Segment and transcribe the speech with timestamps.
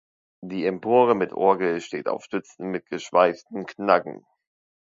[0.43, 4.25] Die Empore mit Orgel steht auf Stützen mit geschweiften Knaggen.